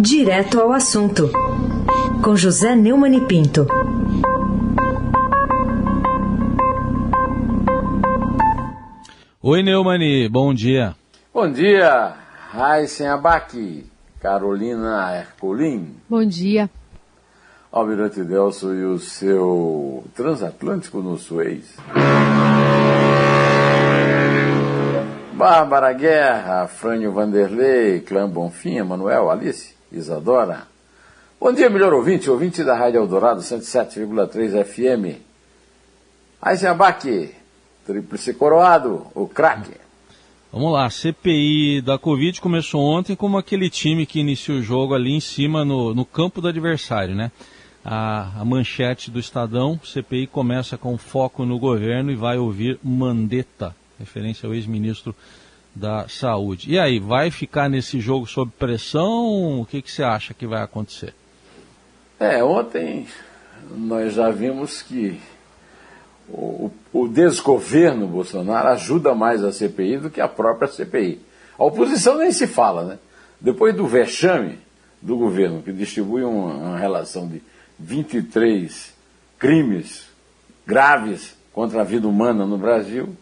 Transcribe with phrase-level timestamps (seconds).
[0.00, 1.30] Direto ao assunto,
[2.24, 3.66] com José Neumann e Pinto.
[9.42, 10.96] Oi, Neumani, bom dia.
[11.34, 12.14] Bom dia,
[12.50, 13.84] Raíssen Abac,
[14.18, 15.96] Carolina Ercolim.
[16.08, 16.70] Bom dia.
[17.70, 21.76] Almirante Delso e o seu transatlântico no Suez.
[25.34, 30.68] Bárbara Guerra, Frânio Vanderlei, Clã Bonfim, Manuel, Alice, Isadora.
[31.40, 35.20] Bom dia, melhor ouvinte, ouvinte da Rádio Eldorado 107,3 FM.
[36.44, 37.34] Eisenbach,
[37.86, 39.72] Tríplice Coroado, o craque.
[40.52, 45.12] Vamos lá, CPI da Covid começou ontem como aquele time que inicia o jogo ali
[45.12, 47.30] em cima no, no campo do adversário, né?
[47.84, 53.74] A, a, manchete do Estadão, CPI começa com foco no governo e vai ouvir Mandetta,
[53.98, 55.14] referência ao ex-ministro
[55.74, 56.70] da Saúde.
[56.70, 59.60] E aí, vai ficar nesse jogo sob pressão?
[59.60, 61.14] O que, que você acha que vai acontecer?
[62.18, 63.06] É, ontem
[63.70, 65.20] nós já vimos que
[66.28, 71.20] o, o desgoverno Bolsonaro ajuda mais a CPI do que a própria CPI.
[71.58, 72.98] A oposição nem se fala, né?
[73.40, 74.58] Depois do vexame
[75.00, 77.42] do governo, que distribui uma, uma relação de
[77.78, 78.94] 23
[79.38, 80.08] crimes
[80.66, 83.16] graves contra a vida humana no Brasil,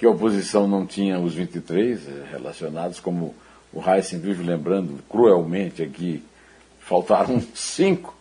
[0.00, 3.34] que a oposição não tinha os 23 eh, relacionados, como
[3.70, 6.24] o Heisen vive lembrando cruelmente aqui,
[6.78, 8.16] faltaram cinco.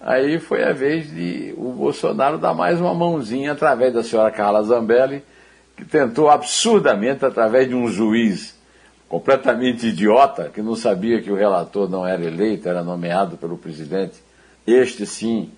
[0.00, 4.62] Aí foi a vez de o Bolsonaro dar mais uma mãozinha através da senhora Carla
[4.62, 5.20] Zambelli,
[5.76, 8.56] que tentou absurdamente, através de um juiz
[9.08, 14.14] completamente idiota, que não sabia que o relator não era eleito, era nomeado pelo presidente,
[14.64, 15.50] este sim,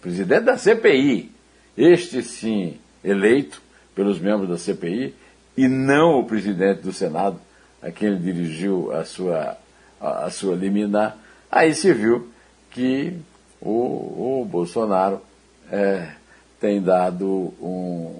[0.00, 1.30] presidente da CPI,
[1.76, 3.62] este sim eleito,
[3.98, 5.12] pelos membros da CPI
[5.56, 7.36] e não o presidente do Senado,
[7.82, 9.56] a quem ele dirigiu a sua,
[10.00, 11.18] a, sua liminar,
[11.50, 12.28] aí se viu
[12.70, 13.12] que
[13.60, 15.20] o, o Bolsonaro
[15.68, 16.10] é,
[16.60, 17.66] tem dado um,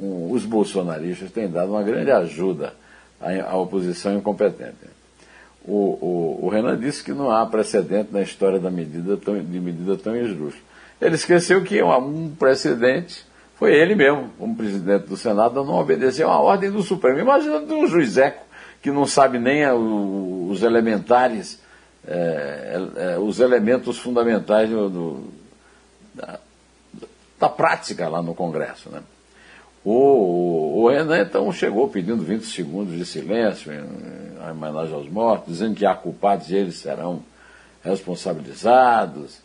[0.03, 2.75] um, os bolsonaristas têm dado uma grande ajuda
[3.21, 4.99] à, à oposição incompetente.
[5.65, 9.61] O, o, o, Renan disse que não há precedente na história da medida tão, de
[9.61, 10.59] medida tão injusta.
[11.01, 13.28] Ele esqueceu que um, um precedente
[13.59, 17.19] foi ele mesmo, como presidente do Senado, não obedeceu a ordem do Supremo.
[17.19, 18.45] Imagina de um juizeco
[18.81, 21.61] que não sabe nem a, os elementares,
[22.07, 25.25] é, é, os elementos fundamentais do, do,
[26.15, 26.39] da,
[27.41, 28.91] da, prática lá no Congresso.
[28.91, 29.03] Né?
[29.85, 35.09] O, o, o, Renan, então, chegou pedindo 20 segundos de silêncio em, em homenagem aos
[35.09, 37.25] mortos, dizendo que há culpados e eles serão
[37.83, 39.41] responsabilizados.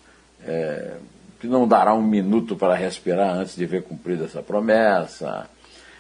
[0.46, 0.98] É,
[1.44, 5.50] que não dará um minuto para respirar antes de ver cumprida essa promessa.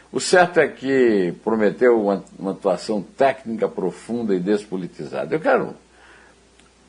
[0.09, 5.36] O certo é que prometeu uma, uma atuação técnica profunda e despolitizada.
[5.36, 5.76] Eu quero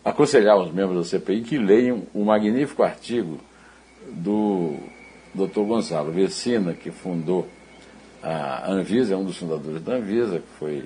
[0.05, 3.41] aconselhar os membros da CPI que leiam o magnífico artigo
[4.09, 4.77] do
[5.35, 5.63] Dr.
[5.63, 7.49] Gonçalo Vecina, que fundou
[8.23, 10.85] a Anvisa, é um dos fundadores da Anvisa, que foi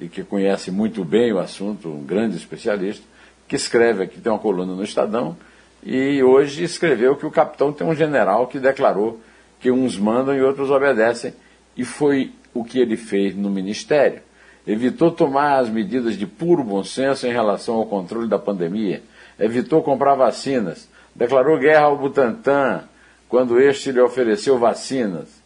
[0.00, 3.04] e que conhece muito bem o assunto, um grande especialista,
[3.46, 5.36] que escreve aqui, tem uma coluna no Estadão,
[5.84, 9.20] e hoje escreveu que o capitão tem um general que declarou
[9.60, 11.34] que uns mandam e outros obedecem,
[11.76, 14.22] e foi o que ele fez no ministério.
[14.66, 19.02] Evitou tomar as medidas de puro bom senso em relação ao controle da pandemia,
[19.38, 22.84] evitou comprar vacinas, declarou guerra ao Butantan
[23.28, 25.42] quando este lhe ofereceu vacinas,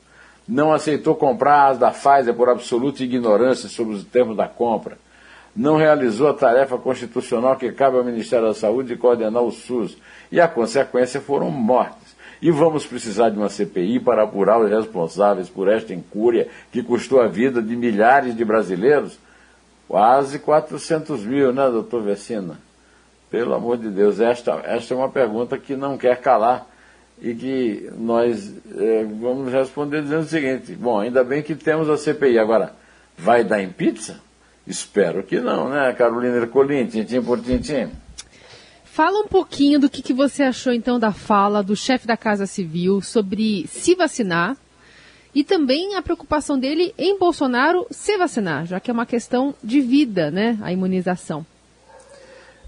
[0.47, 4.99] não aceitou comprar as da Pfizer por absoluta ignorância sobre os termos da compra,
[5.55, 9.97] não realizou a tarefa constitucional que cabe ao Ministério da Saúde de coordenar o SUS,
[10.31, 12.17] e a consequência foram mortes.
[12.41, 17.21] E vamos precisar de uma CPI para apurar os responsáveis por esta incúria que custou
[17.21, 19.19] a vida de milhares de brasileiros?
[19.89, 22.59] Quase 400 mil, né, doutor Vecina?
[23.31, 26.67] Pelo amor de Deus, esta, esta é uma pergunta que não quer calar
[27.21, 31.97] e que nós é, vamos responder dizendo o seguinte: bom, ainda bem que temos a
[31.97, 32.39] CPI.
[32.39, 32.73] Agora,
[33.17, 34.21] vai dar em pizza?
[34.69, 37.89] Espero que não, né, Carolina Ercolim, tintim por tintim.
[38.85, 42.45] Fala um pouquinho do que, que você achou então da fala do chefe da Casa
[42.45, 44.59] Civil sobre se vacinar
[45.35, 49.81] e também a preocupação dele em Bolsonaro se vacinar, já que é uma questão de
[49.81, 51.47] vida, né, a imunização.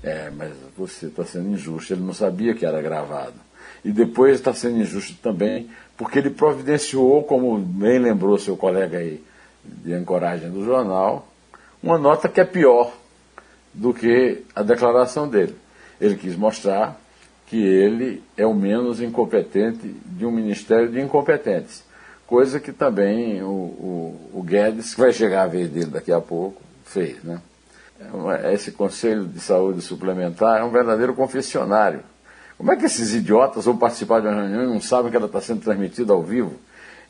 [0.02, 3.34] É, mas você está sendo injusto, ele não sabia que era gravado.
[3.84, 5.68] E depois está sendo injusto também,
[5.98, 9.22] porque ele providenciou, como bem lembrou seu colega aí
[9.62, 11.29] de ancoragem do jornal,
[11.82, 12.92] uma nota que é pior
[13.72, 15.56] do que a declaração dele.
[16.00, 17.00] Ele quis mostrar
[17.46, 21.84] que ele é o menos incompetente de um ministério de incompetentes.
[22.26, 26.20] Coisa que também o, o, o Guedes, que vai chegar a vez dele daqui a
[26.20, 27.22] pouco, fez.
[27.24, 27.40] Né?
[28.42, 32.02] é esse Conselho de Saúde Suplementar é um verdadeiro confessionário.
[32.56, 35.26] Como é que esses idiotas vão participar de uma reunião e não sabem que ela
[35.26, 36.54] está sendo transmitida ao vivo?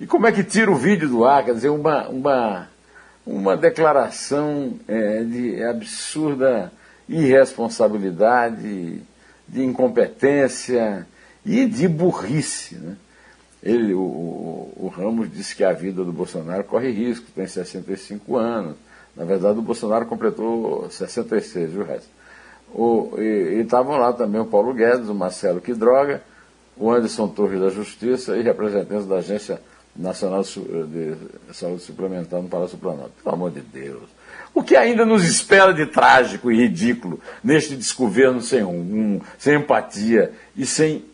[0.00, 1.44] E como é que tira o vídeo do ar?
[1.44, 2.68] Quer dizer, uma, uma,
[3.26, 6.72] uma declaração é, de absurda
[7.08, 9.02] irresponsabilidade,
[9.48, 11.06] de incompetência
[11.44, 12.76] e de burrice.
[12.76, 12.96] Né?
[13.62, 18.76] Ele, o, o, Ramos disse que a vida do Bolsonaro corre risco, tem 65 anos.
[19.14, 22.08] Na verdade, o Bolsonaro completou 66, viu, Resto?
[22.72, 26.22] O, e estavam lá também o Paulo Guedes, o Marcelo Quidroga,
[26.76, 29.60] o Anderson Torres da Justiça e representantes da Agência
[30.00, 31.16] Nacional de
[31.52, 33.12] Saúde Suplementar no Palácio Planalto.
[33.22, 34.08] Pelo amor de Deus.
[34.54, 40.32] O que ainda nos espera de trágico e ridículo neste desgoverno sem, um, sem empatia
[40.56, 41.04] e sem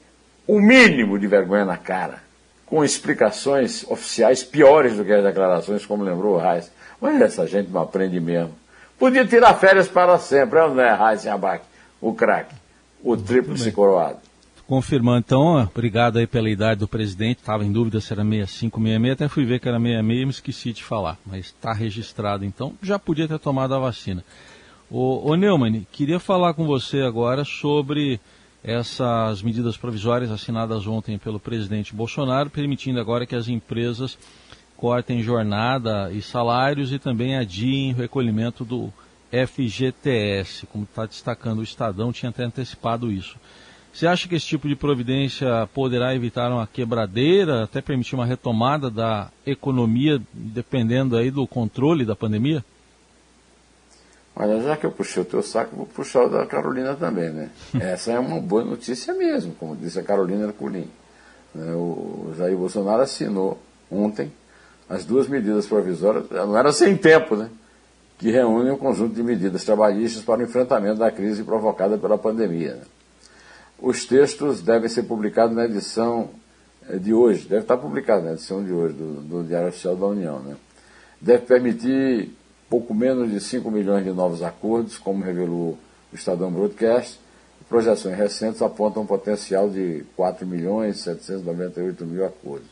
[0.47, 2.23] o mínimo de vergonha na cara,
[2.65, 6.71] com explicações oficiais piores do que as declarações, como lembrou o Reis.
[7.01, 8.55] Mas essa gente não aprende mesmo.
[8.99, 11.65] Podia tirar férias para sempre, não é, Reis Abac,
[12.01, 12.55] o craque,
[13.03, 14.26] o tríplice coroado.
[14.67, 19.13] Confirmando, então, obrigado aí pela idade do presidente, estava em dúvida se era 65, 66,
[19.13, 22.75] até fui ver que era 66 e me esqueci de falar, mas está registrado, então.
[22.83, 24.25] Já podia ter tomado a vacina.
[24.91, 28.19] Ô, ô Neumann, queria falar com você agora sobre
[28.63, 34.19] essas medidas provisórias assinadas ontem pelo presidente Bolsonaro, permitindo agora que as empresas
[34.77, 38.93] cortem jornada e salários e também adiem o recolhimento do
[39.31, 43.37] FGTS, como está destacando o Estadão, tinha até antecipado isso.
[43.97, 48.91] Você acha que esse tipo de providência poderá evitar uma quebradeira, até permitir uma retomada
[48.91, 52.63] da economia, dependendo aí do controle da pandemia?
[54.37, 57.49] Olha, já que eu puxei o teu saco, vou puxar o da Carolina também, né?
[57.81, 60.91] Essa é uma boa notícia mesmo, como disse a Carolina Herculin.
[61.55, 61.73] Né?
[61.73, 63.59] O Jair Bolsonaro assinou
[63.91, 64.31] ontem
[64.91, 67.49] as duas medidas provisórias, não era sem tempo, né?
[68.19, 72.75] Que reúnem um conjunto de medidas trabalhistas para o enfrentamento da crise provocada pela pandemia.
[72.75, 72.83] Né?
[73.81, 76.31] Os textos devem ser publicados na edição
[76.89, 80.07] eh, de hoje, deve estar publicado na edição de hoje do, do Diário Oficial da
[80.07, 80.41] União.
[80.41, 80.57] Né?
[81.21, 82.31] Deve permitir
[82.71, 85.79] pouco menos de 5 milhões de novos acordos, como revelou
[86.11, 87.21] o Estadão Broadcast.
[87.69, 92.69] Projeções recentes apontam um potencial de 4 milhões e 798 mil acordos.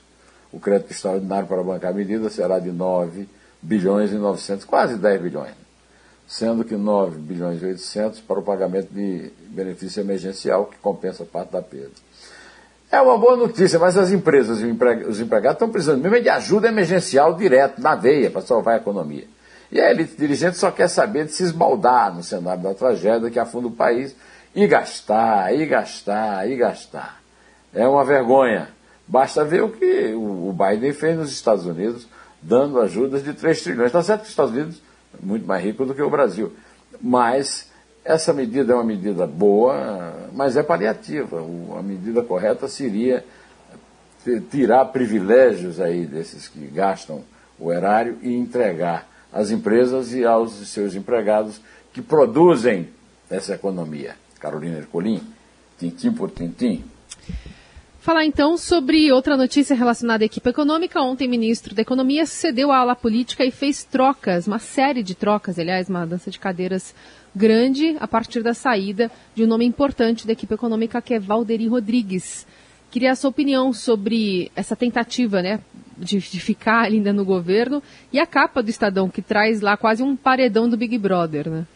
[0.52, 3.28] O crédito extraordinário para bancar a medida será de 9
[3.60, 5.63] bilhões e 900, quase 10 bilhões
[6.26, 11.52] sendo que 9 bilhões e 800 para o pagamento de benefício emergencial, que compensa parte
[11.52, 11.92] da perda.
[12.90, 14.66] É uma boa notícia, mas as empresas e
[15.08, 19.26] os empregados estão precisando mesmo de ajuda emergencial direto, na veia, para salvar a economia.
[19.70, 23.38] E a elite dirigente só quer saber de se esbaldar no cenário da tragédia que
[23.38, 24.14] afunda o país
[24.54, 27.20] e gastar, e gastar, e gastar.
[27.74, 28.68] É uma vergonha.
[29.06, 32.06] Basta ver o que o Biden fez nos Estados Unidos,
[32.40, 33.86] dando ajudas de 3 trilhões.
[33.86, 34.80] Está certo que os Estados Unidos
[35.22, 36.52] muito mais rico do que o Brasil.
[37.00, 37.70] Mas
[38.04, 41.40] essa medida é uma medida boa, mas é paliativa.
[41.78, 43.24] a medida correta seria
[44.50, 47.22] tirar privilégios aí desses que gastam
[47.58, 51.60] o erário e entregar às empresas e aos seus empregados
[51.92, 52.88] que produzem
[53.30, 54.16] essa economia.
[54.38, 55.22] Carolina Ercolim,
[55.78, 56.84] tintim por tintim.
[58.04, 61.00] Falar então sobre outra notícia relacionada à equipe econômica.
[61.00, 65.14] Ontem, o ministro da Economia cedeu a ala política e fez trocas, uma série de
[65.14, 66.94] trocas, aliás, uma dança de cadeiras
[67.34, 71.66] grande, a partir da saída de um nome importante da equipe econômica, que é Valderi
[71.66, 72.46] Rodrigues.
[72.90, 75.60] Queria a sua opinião sobre essa tentativa, né,
[75.96, 77.82] de, de ficar ainda no governo
[78.12, 81.66] e a capa do Estadão, que traz lá quase um paredão do Big Brother, né?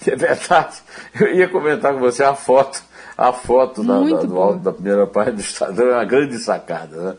[0.06, 0.76] É verdade.
[1.18, 2.82] Eu ia comentar com você a foto
[3.18, 6.96] a foto da, da, do alto da primeira página do Estadão é uma grande sacada.
[6.96, 7.16] Né?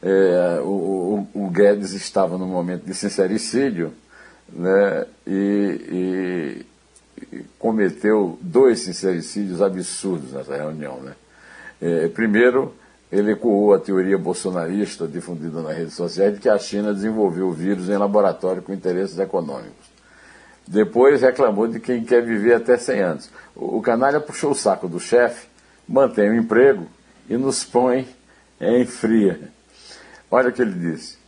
[0.00, 3.92] É, o, o, o, Guedes estava no momento de sincericídio
[4.48, 5.04] né?
[5.26, 6.64] e,
[7.32, 11.00] e, e cometeu dois sincericídios absurdos nessa reunião.
[11.00, 11.12] Né?
[11.80, 12.72] É, primeiro,
[13.10, 17.52] ele ecoou a teoria bolsonarista difundida nas redes sociais de que a China desenvolveu o
[17.52, 19.81] vírus em laboratório com interesses econômicos.
[20.66, 23.30] Depois reclamou de quem quer viver até 100 anos.
[23.54, 25.46] O, canalha puxou o saco do chefe,
[25.88, 26.86] mantém o emprego
[27.28, 28.08] e nos põe
[28.60, 29.40] em fria.
[30.30, 31.18] Olha o que ele disse.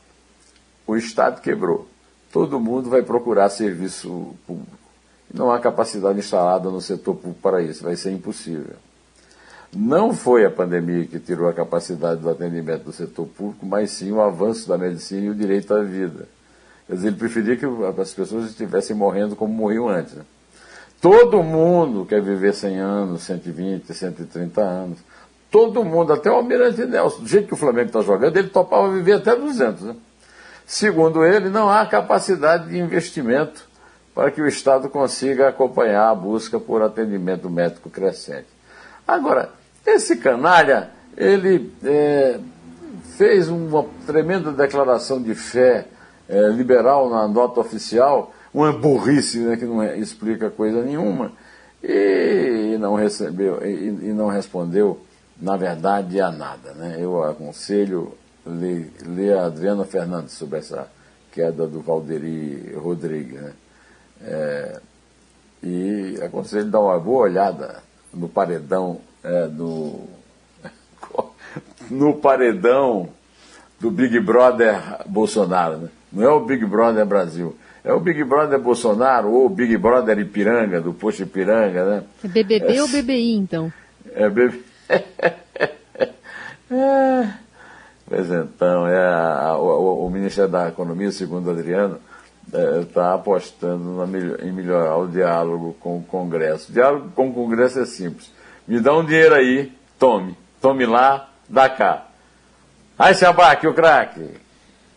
[0.86, 1.88] O Estado quebrou.
[2.32, 4.78] Todo mundo vai procurar serviço público.
[5.32, 7.82] Não há capacidade instalada no setor público para isso.
[7.82, 8.76] Vai ser impossível.
[9.74, 14.12] Não foi a pandemia que tirou a capacidade do atendimento do setor público, mas sim
[14.12, 16.28] o avanço da medicina e o direito à vida.
[16.86, 17.66] Quer dizer, ele preferia que
[18.00, 20.14] as pessoas estivessem morrendo como morriam antes.
[20.14, 20.24] Né?
[21.00, 24.98] Todo mundo quer viver 100 anos, 120, 130 anos.
[25.50, 28.90] Todo mundo, até o Almirante Nelson, do jeito que o Flamengo está jogando, ele topava
[28.90, 29.82] viver até 200.
[29.82, 29.96] Né?
[30.66, 33.66] Segundo ele, não há capacidade de investimento
[34.14, 38.46] para que o Estado consiga acompanhar a busca por atendimento médico crescente.
[39.06, 39.50] Agora,
[39.84, 42.38] esse canalha, ele é,
[43.18, 45.86] fez uma tremenda declaração de fé
[46.28, 51.32] é, liberal na nota oficial, uma burrice né, que não é, explica coisa nenhuma,
[51.82, 55.00] e, não recebeu e, e, não respondeu,
[55.40, 56.72] na verdade, a nada.
[56.72, 56.96] Né?
[56.98, 58.14] Eu aconselho
[58.46, 60.88] ler, ler a Adriana Fernandes sobre essa
[61.32, 63.40] queda do Valderi Rodrigues.
[63.40, 63.52] Né?
[64.22, 64.80] É,
[65.62, 70.00] e aconselho dar uma boa olhada no paredão é, do
[71.90, 73.08] no paredão
[73.80, 75.88] do Big Brother Bolsonaro, né?
[76.14, 77.56] Não é o Big Brother Brasil.
[77.84, 82.04] É o Big Brother Bolsonaro ou o Big Brother Ipiranga, do Posto Ipiranga, né?
[82.24, 83.72] É BBB é, ou BBI, então?
[84.14, 84.62] É BBB.
[86.70, 87.28] é.
[88.06, 91.98] Pois então, é a, o, o, Ministério da Economia, segundo Adriano,
[92.46, 96.70] está é, apostando na, em melhorar o diálogo com o Congresso.
[96.70, 98.30] O diálogo com o Congresso é simples.
[98.66, 100.36] Me dá um dinheiro aí, tome.
[100.60, 102.06] Tome lá, dá cá.
[102.98, 104.43] Aí se abaque o craque.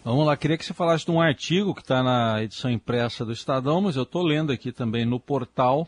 [0.08, 3.34] Vamos lá, queria que você falasse de um artigo que está na edição impressa do
[3.34, 5.86] Estadão, mas eu estou lendo aqui também no portal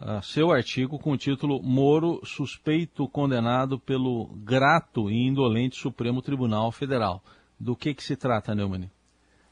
[0.00, 6.70] uh, seu artigo com o título Moro suspeito condenado pelo grato e indolente Supremo Tribunal
[6.70, 7.20] Federal.
[7.58, 8.88] Do que, que se trata, Neumann?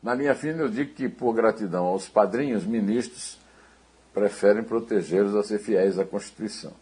[0.01, 3.41] Na minha fina, eu digo que, por gratidão aos padrinhos ministros,
[4.15, 6.75] preferem protegê-los a ser fiéis à Constituição.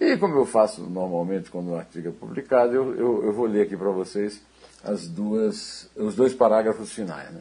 [0.00, 3.62] E como eu faço normalmente quando um artigo é publicado, eu, eu, eu vou ler
[3.62, 4.42] aqui para vocês
[4.84, 7.30] as duas, os dois parágrafos finais.
[7.30, 7.40] Né?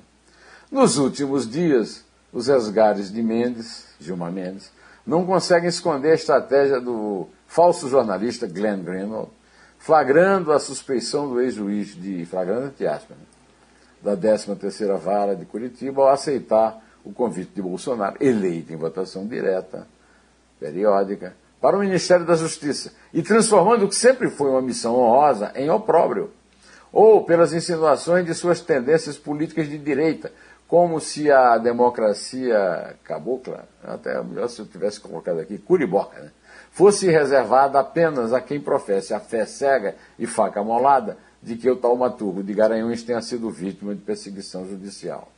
[0.72, 4.72] Nos últimos dias, os resgares de Mendes, Gilmar Mendes,
[5.06, 9.32] não conseguem esconder a estratégia do falso jornalista Glenn Greenwald,
[9.80, 13.24] flagrando a suspeição do ex-juiz de flagrante de aspas, né?
[14.02, 19.88] da 13ª Vara de Curitiba ao aceitar o convite de Bolsonaro, eleito em votação direta,
[20.60, 25.52] periódica, para o Ministério da Justiça, e transformando o que sempre foi uma missão honrosa
[25.56, 26.32] em opróbrio
[26.92, 30.32] ou pelas insinuações de suas tendências políticas de direita,
[30.68, 36.32] como se a democracia cabocla, até melhor se eu tivesse colocado aqui, curiboca, né,
[36.72, 41.76] fosse reservada apenas a quem professe a fé cega e faca molada de que o
[41.76, 45.32] taumaturgo de Garanhuns tenha sido vítima de perseguição judicial.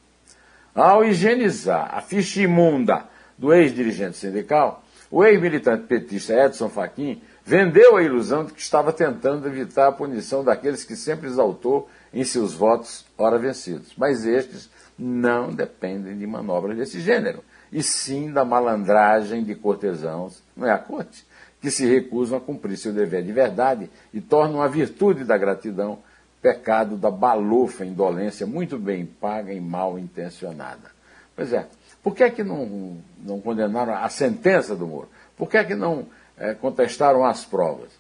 [0.74, 3.06] Ao higienizar a ficha imunda
[3.38, 9.48] do ex-dirigente sindical, o ex-militante petista Edson Fachin vendeu a ilusão de que estava tentando
[9.48, 13.94] evitar a punição daqueles que sempre exaltou em seus votos ora vencidos.
[13.98, 20.68] Mas estes não dependem de manobras desse gênero, e sim da malandragem de cortesãos, não
[20.68, 21.26] é a corte,
[21.62, 26.00] que se recusam a cumprir seu dever de verdade e tornam a virtude da gratidão
[26.42, 30.92] pecado da balofa indolência muito bem paga e mal intencionada.
[31.36, 31.68] Pois é,
[32.04, 35.10] por que é que não, não condenaram a sentença do Moro?
[35.38, 36.08] Por que é que não
[36.42, 37.92] é, contestaram as provas.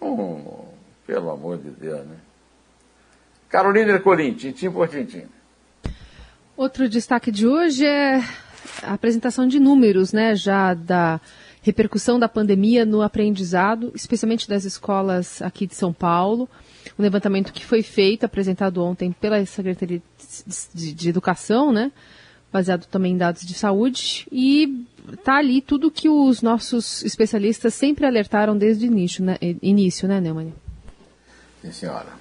[0.00, 0.44] Hum,
[1.04, 2.16] pelo amor de Deus, né?
[3.48, 5.24] Carolina Ercolim, tintim por tintim.
[6.56, 8.20] Outro destaque de hoje é
[8.82, 11.20] a apresentação de números, né, já da
[11.60, 16.48] repercussão da pandemia no aprendizado, especialmente das escolas aqui de São Paulo.
[16.98, 20.00] Um levantamento que foi feito, apresentado ontem pela Secretaria
[20.74, 21.90] de, de Educação, né,
[22.52, 28.06] baseado também em dados de saúde, e está ali tudo que os nossos especialistas sempre
[28.06, 30.52] alertaram desde o início, né, início, né Neumann?
[31.60, 32.12] Sim, senhora.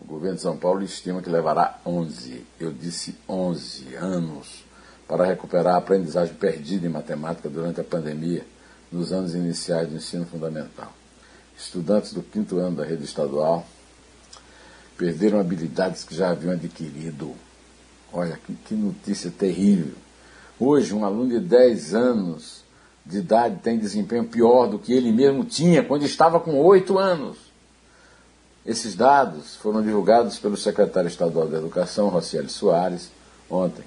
[0.00, 4.64] O governo de São Paulo estima que levará 11, eu disse 11 anos,
[5.08, 8.44] para recuperar a aprendizagem perdida em matemática durante a pandemia,
[8.90, 10.92] nos anos iniciais do ensino fundamental.
[11.58, 13.66] Estudantes do quinto ano da rede estadual
[14.96, 17.34] perderam habilidades que já haviam adquirido.
[18.12, 19.94] Olha, que, que notícia terrível
[20.58, 22.64] Hoje, um aluno de 10 anos
[23.04, 27.36] de idade tem desempenho pior do que ele mesmo tinha quando estava com 8 anos.
[28.64, 33.10] Esses dados foram divulgados pelo secretário estadual da Educação, Rocieli Soares,
[33.50, 33.84] ontem.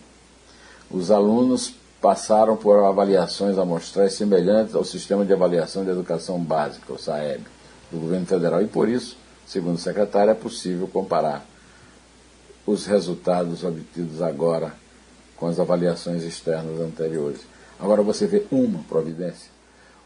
[0.91, 6.99] Os alunos passaram por avaliações amostrais semelhantes ao Sistema de Avaliação de Educação Básica, o
[6.99, 7.43] SAEB,
[7.91, 11.45] do governo federal, e por isso, segundo o secretário, é possível comparar
[12.65, 14.73] os resultados obtidos agora
[15.39, 17.41] com as avaliações externas anteriores.
[17.79, 19.49] Agora você vê uma providência.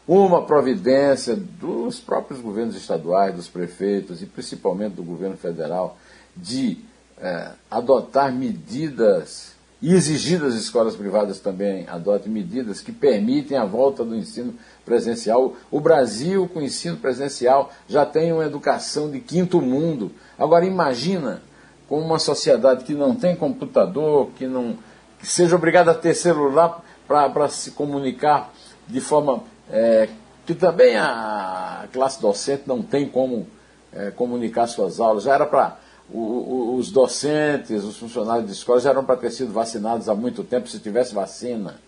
[0.06, 5.98] Uma providência dos próprios governos estaduais, dos prefeitos e principalmente do governo federal
[6.36, 6.78] de
[7.18, 14.04] é, adotar medidas e exigir das escolas privadas também adotem medidas que permitem a volta
[14.04, 15.56] do ensino presencial.
[15.70, 20.12] O Brasil, com ensino presencial, já tem uma educação de quinto mundo.
[20.38, 21.42] Agora, imagina
[21.88, 24.78] com uma sociedade que não tem computador, que não
[25.18, 28.52] que seja obrigado a ter celular para se comunicar
[28.86, 30.08] de forma é,
[30.46, 33.46] que também a classe docente não tem como
[33.92, 35.24] é, comunicar suas aulas.
[35.24, 35.78] Já era para
[36.10, 40.68] os docentes, os funcionários de escola já eram para ter sido vacinados há muito tempo
[40.68, 41.80] se tivesse vacina.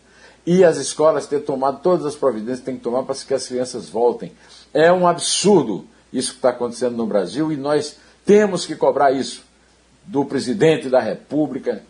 [0.47, 3.47] E as escolas ter tomado todas as providências que tem que tomar para que as
[3.47, 4.33] crianças voltem.
[4.73, 9.45] É um absurdo isso que está acontecendo no Brasil e nós temos que cobrar isso
[10.05, 11.83] do presidente da República,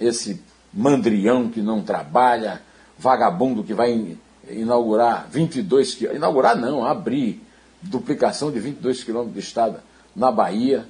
[0.00, 0.40] esse
[0.72, 2.60] mandrião que não trabalha,
[2.98, 4.16] vagabundo que vai
[4.50, 6.18] inaugurar 22 quilômetros.
[6.18, 7.42] Inaugurar não, abrir
[7.80, 9.82] duplicação de 22 quilômetros de estrada
[10.14, 10.84] na Bahia,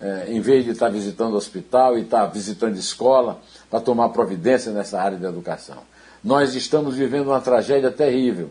[0.00, 5.00] é, em vez de estar visitando hospital e estar visitando escola para tomar providência nessa
[5.00, 5.78] área de educação.
[6.22, 8.50] Nós estamos vivendo uma tragédia terrível.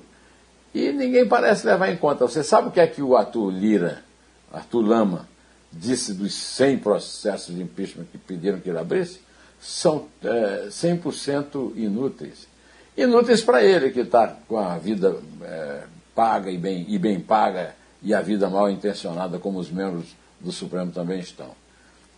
[0.73, 2.27] E ninguém parece levar em conta.
[2.27, 4.03] Você sabe o que é que o Arthur Lira,
[4.51, 5.27] Arthur Lama,
[5.71, 9.19] disse dos 100 processos de impeachment que pediram que ele abrisse?
[9.59, 12.47] São é, 100% inúteis.
[12.95, 15.83] Inúteis para ele, que está com a vida é,
[16.15, 20.51] paga e bem, e bem paga e a vida mal intencionada, como os membros do
[20.51, 21.51] Supremo também estão.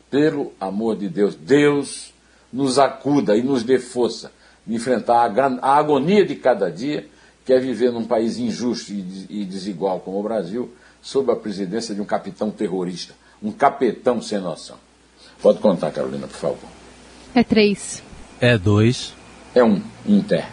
[0.09, 2.13] Pelo amor de Deus, Deus
[2.51, 4.31] nos acuda e nos dê força
[4.65, 5.31] de enfrentar
[5.61, 7.07] a, agonia de cada dia,
[7.45, 10.71] que é viver num país injusto e desigual como o Brasil,
[11.01, 14.77] sob a presidência de um capitão terrorista, um capetão sem noção.
[15.41, 16.80] Pode contar, Carolina, por favor.
[17.33, 18.03] É três.
[18.39, 19.13] É dois.
[19.53, 20.45] É um, Inter.